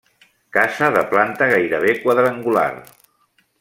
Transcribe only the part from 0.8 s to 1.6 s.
de planta